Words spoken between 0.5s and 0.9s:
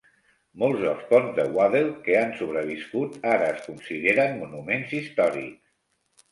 Molts